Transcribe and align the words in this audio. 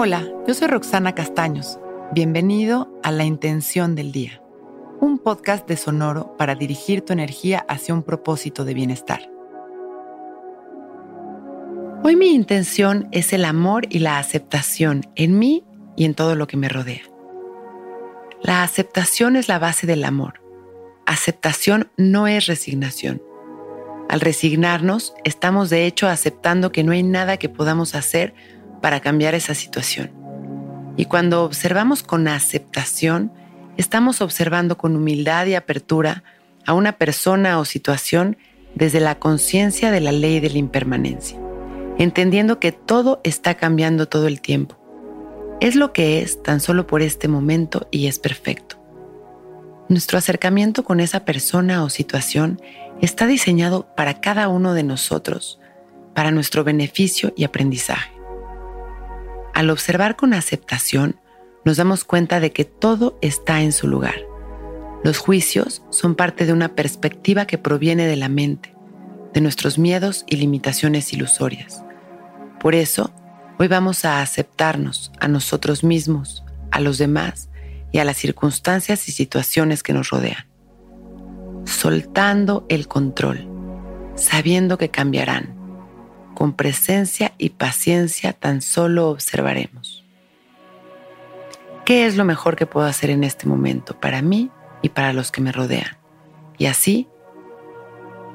Hola, 0.00 0.24
yo 0.46 0.54
soy 0.54 0.68
Roxana 0.68 1.16
Castaños. 1.16 1.80
Bienvenido 2.12 2.88
a 3.02 3.10
La 3.10 3.24
Intención 3.24 3.96
del 3.96 4.12
Día, 4.12 4.40
un 5.00 5.18
podcast 5.18 5.66
de 5.66 5.76
Sonoro 5.76 6.36
para 6.36 6.54
dirigir 6.54 7.00
tu 7.00 7.12
energía 7.12 7.66
hacia 7.68 7.94
un 7.94 8.04
propósito 8.04 8.64
de 8.64 8.74
bienestar. 8.74 9.28
Hoy 12.04 12.14
mi 12.14 12.32
intención 12.32 13.08
es 13.10 13.32
el 13.32 13.44
amor 13.44 13.86
y 13.90 13.98
la 13.98 14.20
aceptación 14.20 15.04
en 15.16 15.36
mí 15.36 15.64
y 15.96 16.04
en 16.04 16.14
todo 16.14 16.36
lo 16.36 16.46
que 16.46 16.56
me 16.56 16.68
rodea. 16.68 17.02
La 18.40 18.62
aceptación 18.62 19.34
es 19.34 19.48
la 19.48 19.58
base 19.58 19.88
del 19.88 20.04
amor. 20.04 20.34
Aceptación 21.06 21.90
no 21.96 22.28
es 22.28 22.46
resignación. 22.46 23.20
Al 24.08 24.20
resignarnos, 24.20 25.12
estamos 25.24 25.70
de 25.70 25.86
hecho 25.86 26.06
aceptando 26.06 26.70
que 26.70 26.84
no 26.84 26.92
hay 26.92 27.02
nada 27.02 27.36
que 27.36 27.48
podamos 27.48 27.96
hacer 27.96 28.32
para 28.80 29.00
cambiar 29.00 29.34
esa 29.34 29.54
situación. 29.54 30.10
Y 30.96 31.04
cuando 31.04 31.44
observamos 31.44 32.02
con 32.02 32.26
aceptación, 32.28 33.32
estamos 33.76 34.20
observando 34.20 34.76
con 34.76 34.96
humildad 34.96 35.46
y 35.46 35.54
apertura 35.54 36.24
a 36.66 36.74
una 36.74 36.92
persona 36.92 37.58
o 37.58 37.64
situación 37.64 38.36
desde 38.74 39.00
la 39.00 39.18
conciencia 39.18 39.90
de 39.90 40.00
la 40.00 40.12
ley 40.12 40.40
de 40.40 40.50
la 40.50 40.58
impermanencia, 40.58 41.38
entendiendo 41.98 42.60
que 42.60 42.72
todo 42.72 43.20
está 43.24 43.54
cambiando 43.54 44.06
todo 44.06 44.26
el 44.26 44.40
tiempo. 44.40 44.76
Es 45.60 45.74
lo 45.74 45.92
que 45.92 46.20
es 46.20 46.42
tan 46.42 46.60
solo 46.60 46.86
por 46.86 47.02
este 47.02 47.26
momento 47.26 47.88
y 47.90 48.06
es 48.06 48.18
perfecto. 48.18 48.76
Nuestro 49.88 50.18
acercamiento 50.18 50.84
con 50.84 51.00
esa 51.00 51.24
persona 51.24 51.82
o 51.82 51.88
situación 51.88 52.60
está 53.00 53.26
diseñado 53.26 53.88
para 53.96 54.20
cada 54.20 54.48
uno 54.48 54.74
de 54.74 54.82
nosotros, 54.82 55.58
para 56.14 56.30
nuestro 56.30 56.62
beneficio 56.62 57.32
y 57.36 57.44
aprendizaje. 57.44 58.17
Al 59.58 59.70
observar 59.70 60.14
con 60.14 60.34
aceptación, 60.34 61.16
nos 61.64 61.78
damos 61.78 62.04
cuenta 62.04 62.38
de 62.38 62.52
que 62.52 62.64
todo 62.64 63.18
está 63.20 63.60
en 63.60 63.72
su 63.72 63.88
lugar. 63.88 64.14
Los 65.02 65.18
juicios 65.18 65.82
son 65.90 66.14
parte 66.14 66.46
de 66.46 66.52
una 66.52 66.76
perspectiva 66.76 67.44
que 67.44 67.58
proviene 67.58 68.06
de 68.06 68.14
la 68.14 68.28
mente, 68.28 68.76
de 69.34 69.40
nuestros 69.40 69.76
miedos 69.76 70.24
y 70.28 70.36
limitaciones 70.36 71.12
ilusorias. 71.12 71.82
Por 72.60 72.76
eso, 72.76 73.12
hoy 73.58 73.66
vamos 73.66 74.04
a 74.04 74.22
aceptarnos 74.22 75.10
a 75.18 75.26
nosotros 75.26 75.82
mismos, 75.82 76.44
a 76.70 76.78
los 76.78 76.96
demás 76.96 77.48
y 77.90 77.98
a 77.98 78.04
las 78.04 78.16
circunstancias 78.16 79.08
y 79.08 79.10
situaciones 79.10 79.82
que 79.82 79.92
nos 79.92 80.10
rodean. 80.10 80.46
Soltando 81.64 82.64
el 82.68 82.86
control, 82.86 83.48
sabiendo 84.14 84.78
que 84.78 84.90
cambiarán. 84.90 85.57
Con 86.38 86.52
presencia 86.52 87.34
y 87.36 87.50
paciencia 87.50 88.32
tan 88.32 88.62
solo 88.62 89.10
observaremos. 89.10 90.04
¿Qué 91.84 92.06
es 92.06 92.16
lo 92.16 92.24
mejor 92.24 92.54
que 92.54 92.64
puedo 92.64 92.86
hacer 92.86 93.10
en 93.10 93.24
este 93.24 93.48
momento 93.48 93.98
para 93.98 94.22
mí 94.22 94.48
y 94.80 94.90
para 94.90 95.12
los 95.12 95.32
que 95.32 95.40
me 95.40 95.50
rodean? 95.50 95.98
Y 96.56 96.66
así, 96.66 97.08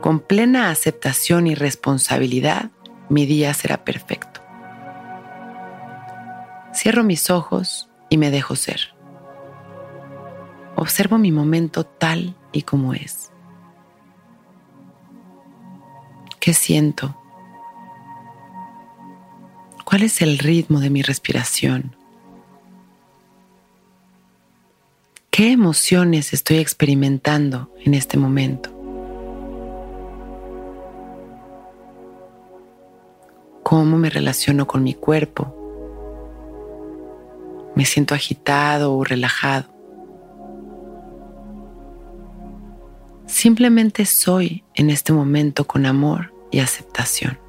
con 0.02 0.20
plena 0.20 0.70
aceptación 0.70 1.48
y 1.48 1.56
responsabilidad, 1.56 2.72
mi 3.08 3.26
día 3.26 3.54
será 3.54 3.86
perfecto. 3.86 4.42
Cierro 6.76 7.06
mis 7.06 7.30
ojos 7.30 7.90
y 8.09 8.18
me 8.18 8.31
dejo 8.31 8.58
ser. 8.58 8.94
Observo 10.76 11.18
mi 11.18 11.31
momento 11.31 11.86
tal 11.86 12.36
y 12.52 12.64
como 12.64 12.94
es. 12.94 13.31
¿Qué 16.42 16.54
siento? 16.54 17.23
¿Cuál 19.94 20.02
es 20.02 20.24
el 20.24 20.40
ritmo 20.40 20.80
de 20.80 20.90
mi 20.90 21.04
respiración? 21.04 21.96
¿Qué 25.30 25.52
emociones 25.52 26.34
estoy 26.34 26.58
experimentando 26.58 27.72
en 27.86 27.94
este 27.94 28.18
momento? 28.18 28.72
¿Cómo 33.62 34.00
me 34.00 34.09
relaciono 34.09 34.66
con 34.66 34.82
mi 34.82 34.96
cuerpo? 34.96 35.53
¿Me 37.76 37.86
siento 37.86 38.16
agitado 38.16 38.96
o 38.96 39.03
relajado? 39.03 39.72
Simplemente 43.28 44.08
soy 44.08 44.64
en 44.74 44.90
este 44.90 45.14
momento 45.14 45.68
con 45.68 45.86
amor 45.86 46.34
y 46.50 46.62
aceptación. 46.62 47.43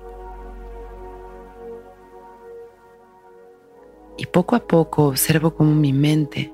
Y 4.16 4.26
poco 4.26 4.56
a 4.56 4.66
poco 4.66 5.06
observo 5.08 5.54
cómo 5.54 5.74
mi 5.74 5.92
mente 5.92 6.52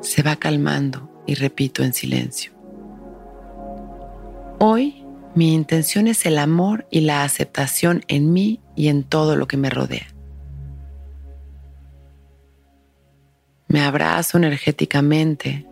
se 0.00 0.22
va 0.22 0.36
calmando 0.36 1.10
y 1.26 1.34
repito 1.34 1.82
en 1.82 1.92
silencio. 1.92 2.52
Hoy 4.58 5.04
mi 5.34 5.54
intención 5.54 6.06
es 6.06 6.26
el 6.26 6.38
amor 6.38 6.86
y 6.90 7.00
la 7.00 7.24
aceptación 7.24 8.04
en 8.08 8.32
mí 8.32 8.60
y 8.76 8.88
en 8.88 9.04
todo 9.04 9.36
lo 9.36 9.46
que 9.46 9.56
me 9.56 9.70
rodea. 9.70 10.06
Me 13.68 13.80
abrazo 13.80 14.36
energéticamente 14.36 15.66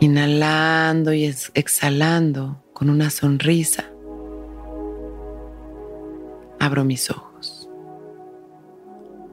inhalando 0.00 1.12
y 1.12 1.24
exhalando 1.24 2.62
con 2.72 2.88
una 2.88 3.10
sonrisa, 3.10 3.90
abro 6.60 6.84
mis 6.84 7.10
ojos. 7.10 7.57